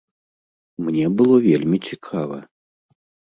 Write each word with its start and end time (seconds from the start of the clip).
Мне 0.85 1.03
было 1.19 1.35
вельмі 1.47 1.77
цікава. 1.91 2.37